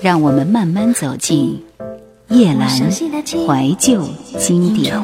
[0.00, 1.60] 让我们慢慢走进
[2.28, 4.94] 叶阑怀旧经典。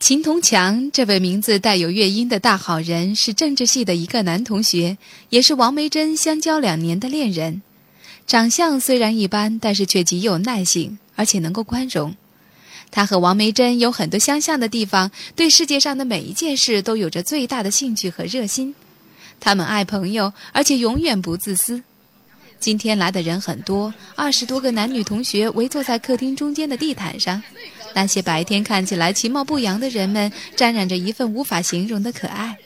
[0.00, 4.98] 秦同强这位名字带有乐音的大好人，是政治系的一个男同学，
[5.28, 7.62] 也是王梅珍相交两年的恋人。
[8.26, 12.14] 长相虽然一般，但是却极有耐性，而且能够宽容。
[12.90, 18.74] 他和王梅珍有很多相像的地方，对世界上的每一件事都有着最大的兴趣和热心。
[19.44, 21.82] 他们爱朋友，而且永远不自私。
[22.60, 27.42] 今天来的人很多，二十多个男女同学围坐在客厅中间的地毯上。
[27.92, 32.56] 那些白天看起来其貌不扬的人们，沾染着一份无法形容的可爱。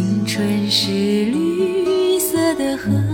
[0.00, 0.90] 青春是
[1.26, 3.09] 绿色的河。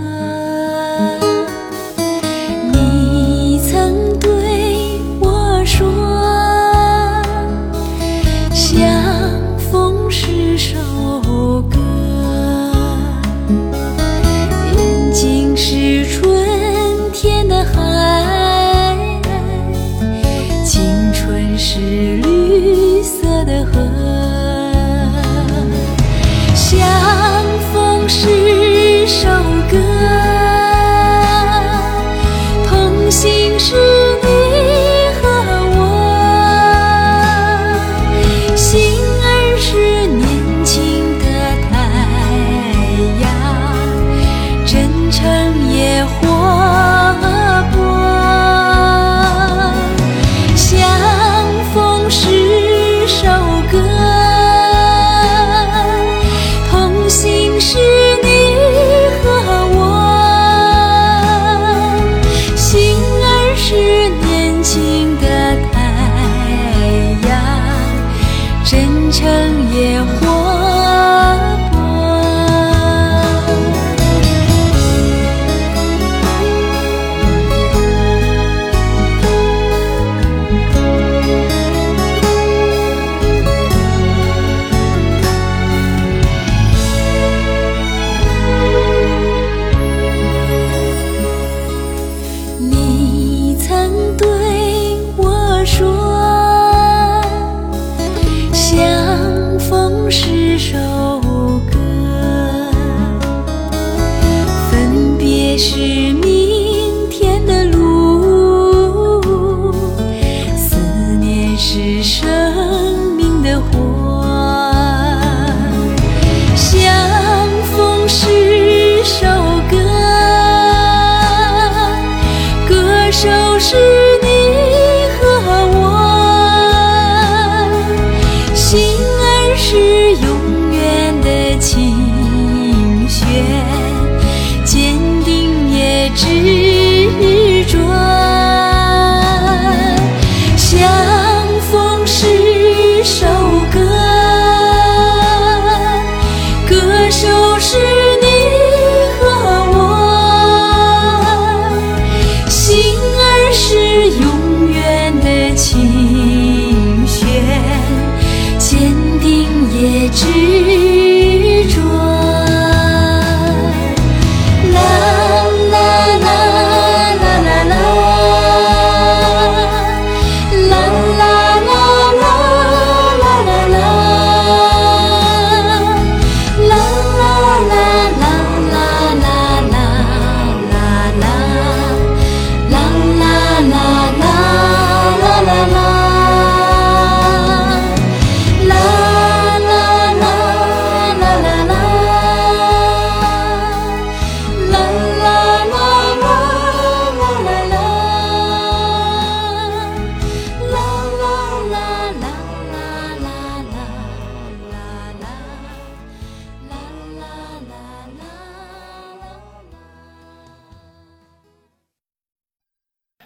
[123.69, 124.06] 是。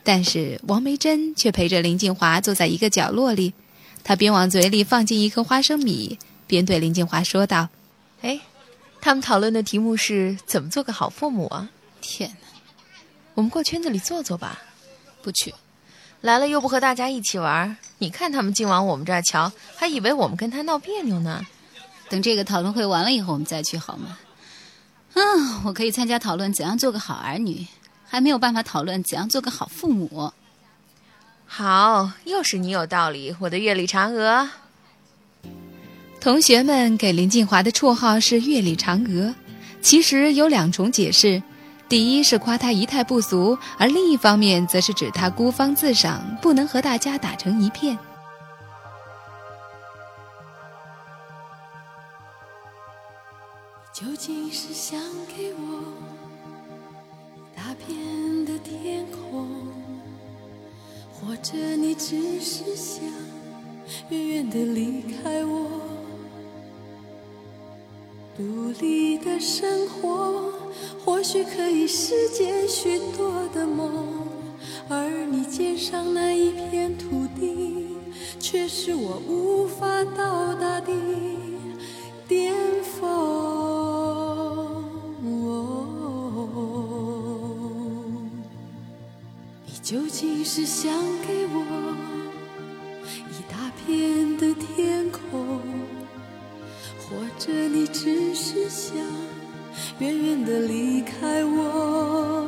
[0.04, 3.54] 但是王梅珍却陪着林静华坐在一个角落里，
[4.04, 6.18] 她边往嘴里放进一颗花生米，
[6.48, 7.70] 边对林静华说道
[8.22, 8.40] ：“哎，
[9.00, 11.70] 他们讨论的题目是怎么做个好父母啊？
[12.02, 12.48] 天哪，
[13.36, 14.60] 我们过圈子里坐坐吧。
[15.22, 15.54] 不去，
[16.22, 17.78] 来了又不和大家一起玩。
[18.00, 21.46] 你看他们净往我们这儿瞧，还以为我们跟他闹别扭呢。
[22.10, 24.18] 等这个讨论会完了以后，我们再去好吗？
[25.14, 27.68] 嗯，我可以参加讨论怎样做个好儿女，
[28.12, 30.34] 还没有办法讨论怎样做个好父母。”
[31.48, 34.50] 好，又是你有道理，我的月里嫦娥。
[36.20, 39.34] 同学们给林静华的绰号是月里嫦娥，
[39.82, 41.42] 其实有两重解释：
[41.88, 47.98] 第一是夸她仪态不俗，而另一方面则是指她孤芳自赏，不能和大家打成一片。
[53.94, 55.00] 究竟是想
[55.36, 55.71] 给我
[61.32, 63.06] 或者你只是想
[64.10, 65.70] 远远的离开我，
[68.36, 70.52] 独立的生活
[71.06, 74.28] 或许可以实现许多的梦，
[74.90, 77.96] 而你肩上那一片土地，
[78.38, 80.92] 却是我无法到达的
[82.28, 82.54] 巅
[82.84, 83.51] 峰。
[89.92, 90.90] 究竟是想
[91.28, 91.66] 给我
[93.30, 95.60] 一大片的天空，
[96.98, 98.96] 或者你只是想
[100.00, 102.48] 远远的离开我？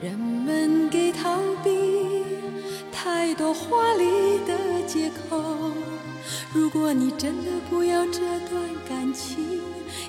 [0.00, 2.22] 人们给逃避
[2.92, 5.72] 太多华丽的借口。
[6.56, 8.58] 如果你真的不要这段
[8.88, 9.60] 感情，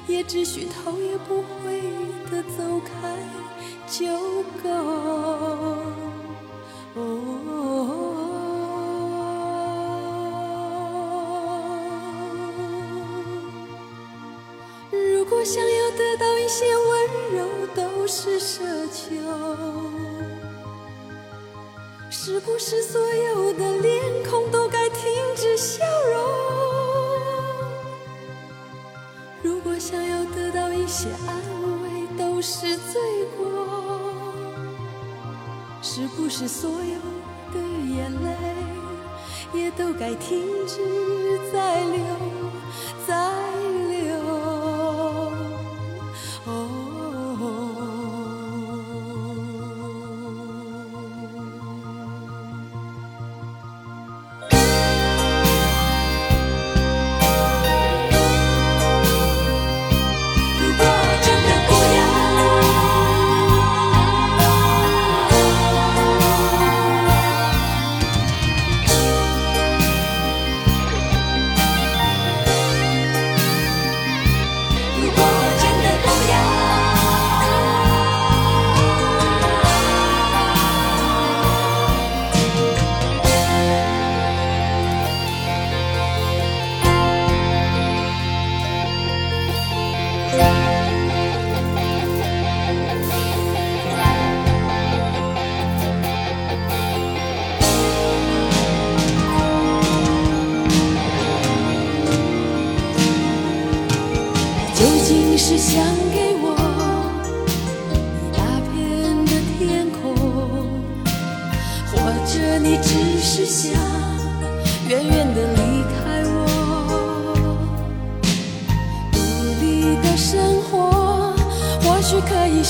[0.08, 1.82] 也只许头也不回
[2.32, 3.18] 的走开。
[3.86, 4.08] 就
[4.64, 4.70] 够。
[6.96, 7.02] 哦
[14.92, 17.46] 如果想要得到一些温柔，
[17.76, 19.12] 都是奢求，
[22.30, 25.00] 是不是所有的脸孔都该停
[25.34, 25.82] 止笑
[26.12, 26.22] 容？
[29.42, 31.42] 如果想要得到一些安
[31.84, 33.02] 慰，都是罪
[33.38, 33.48] 过。
[35.82, 37.00] 是不是所有
[37.54, 37.62] 的
[37.96, 38.36] 眼泪
[39.54, 42.04] 也都该停止再流，
[43.08, 43.16] 再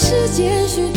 [0.08, 0.97] 世间许多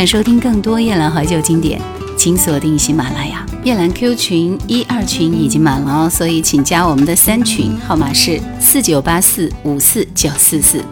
[0.00, 1.78] 想收听更多夜兰怀旧经典，
[2.16, 3.44] 请锁定喜马拉雅。
[3.64, 10.82] 夜兰 Q 群一二群已经满了哦，所以请加我们的三群，号码是四九八四五四九四四。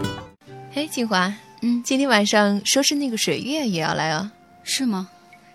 [0.71, 4.29] 嘿，金华，嗯，今天晚上说是那个水月也要来哦。
[4.63, 5.07] 是吗？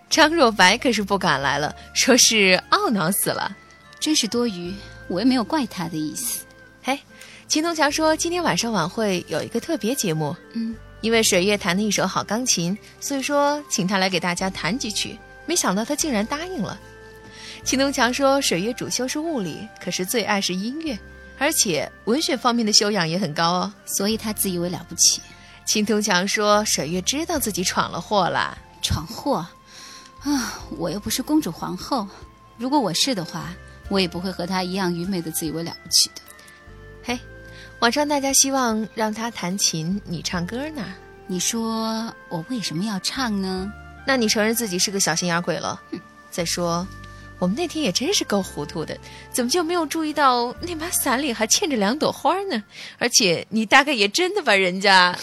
[0.09, 3.55] 张若白可是不敢来了，说是懊恼死了。
[4.01, 4.73] 真是多余，
[5.07, 6.45] 我又没有怪他的意思。
[6.83, 6.99] 嘿，
[7.47, 15.15] 秦东强说今天晚上晚会有一个特别节目，嗯，因为水月弹的一手好钢琴，所以说请他来给大家弹几曲。
[15.45, 16.79] 没想到他竟然答应了。
[17.63, 20.97] 秦东强说水月主修是物理，可是最爱是音乐，
[21.37, 23.73] 而且文学方面的修养也很高哦。
[23.85, 25.21] 所以他自以为了不起。
[25.63, 28.57] 秦东强说水月知道自己闯了祸了。
[28.81, 29.45] 闯祸
[30.23, 30.59] 啊！
[30.75, 32.07] 我又不是公主皇后，
[32.57, 33.53] 如果我是的话，
[33.89, 36.21] 我也不会和他一样愚昧的自以为了不起的。
[37.75, 40.83] 嘿，网上大家希望让他弹琴，你唱歌呢？
[41.27, 43.71] 你说我为什么要唱呢？
[44.07, 45.79] 那你承认自己是个小心眼鬼了？
[46.31, 46.87] 再说，
[47.39, 48.97] 我们那天也真是够糊涂的，
[49.31, 52.63] 怎么就没有注意到那把伞里还嵌着两朵花呢？
[52.97, 55.17] 而且你大概也真的把人家。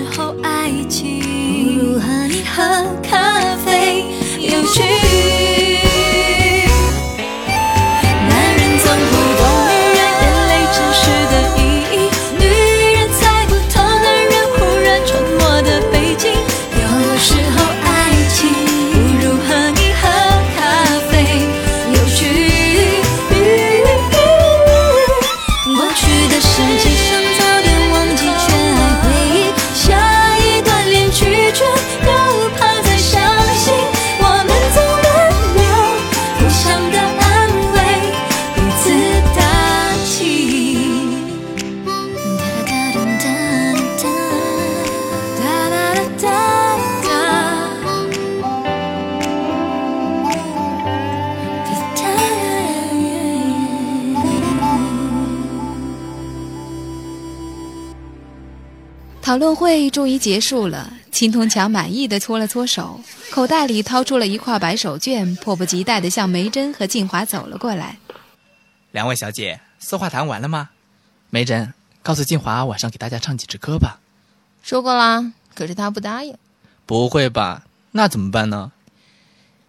[0.00, 0.49] 最后爱
[59.30, 67.96] 讨论会终于结束了，青铜强满意的搓了搓手，口袋里掏出了一块白手绢，迫不及待的向梅珍和静华走了过来。
[68.90, 70.70] 两位小姐，私话谈完了吗？
[71.30, 71.72] 梅珍，
[72.02, 74.00] 告诉静华晚上给大家唱几支歌吧。
[74.64, 76.36] 说过啦，可是他不答应。
[76.84, 77.62] 不会吧？
[77.92, 78.72] 那怎么办呢？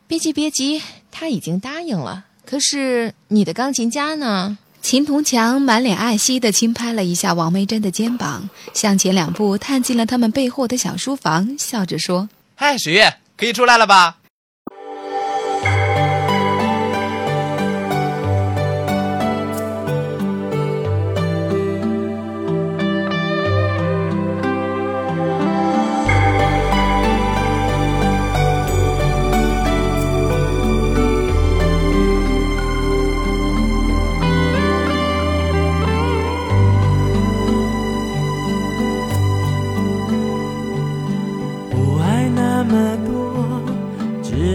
[0.08, 2.26] 别急别急，他已经答应了。
[2.48, 4.58] 可是你的钢琴家呢？
[4.82, 12.28] 秦同强满脸爱惜地轻拍了一下王梅珍的肩膀，向前两步探进了他们背后的小书房，笑着说
[12.58, 14.18] ：“嗨，水月，可以出来了吧？”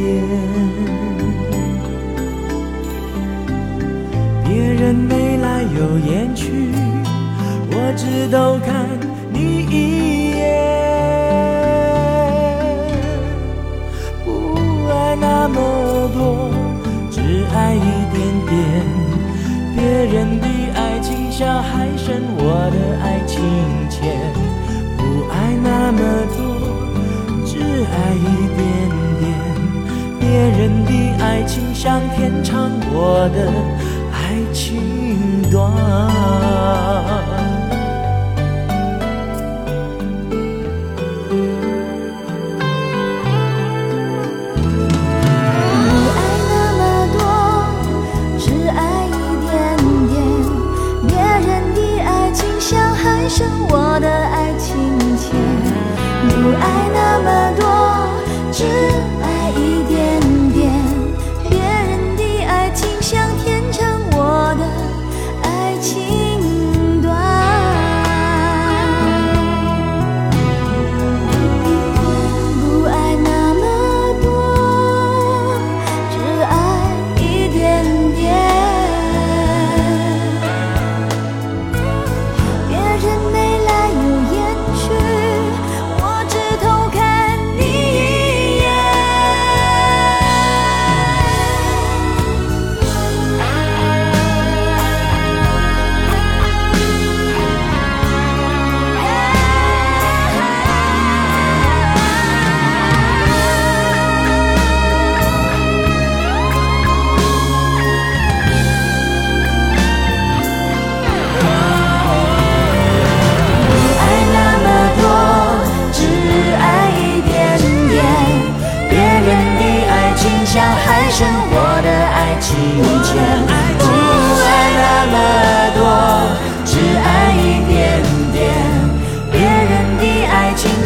[0.00, 0.20] 点。
[4.92, 6.50] 眉来又眼去，
[7.70, 8.88] 我只都看
[9.32, 9.38] 你
[9.70, 10.40] 一眼。
[14.24, 14.28] 不
[14.90, 15.56] 爱那么
[16.12, 16.50] 多，
[17.08, 17.20] 只
[17.54, 17.78] 爱一
[18.12, 18.50] 点点。
[19.76, 23.38] 别人的爱情像海深，我的爱情
[23.88, 24.00] 浅。
[24.98, 25.98] 不爱那么
[26.36, 26.40] 多，
[27.46, 28.89] 只爱一点。
[30.30, 33.50] 别人的爱情像天长，我的
[34.12, 34.38] 爱。
[34.52, 34.80] 情
[35.50, 35.72] 短，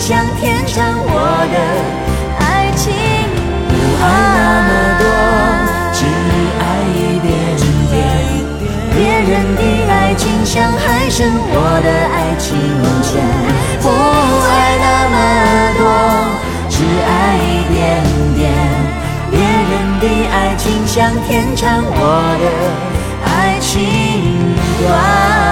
[0.06, 1.16] 像天长我
[1.48, 1.56] 的
[2.38, 2.92] 爱情
[3.66, 3.72] 不
[4.04, 5.02] 爱那么多
[5.94, 6.04] 只
[6.60, 6.62] 爱
[6.92, 7.32] 一点
[7.88, 7.96] 点
[8.92, 12.52] 别人的爱情像海深我的爱情
[13.00, 13.16] 浅
[13.80, 13.88] 不
[14.44, 15.16] 爱那么
[15.78, 15.82] 多
[16.68, 18.04] 只爱一点
[18.36, 18.44] 点
[19.30, 21.96] 别人的爱情像天长我
[22.42, 22.44] 的
[23.24, 23.72] 爱情
[24.82, 25.43] 短